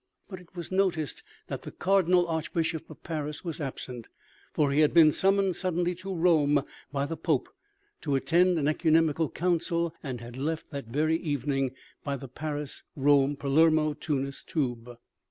[0.27, 4.07] But it was noticed that the cardinal archbishop of Paris was absent,
[4.51, 7.49] for he had been sum moned suddenly to Rome by the Pope
[8.01, 13.35] to attend an oecumenical council, and had left that very evening by the Paris Rome
[13.35, 14.97] Palermo Tunis tube.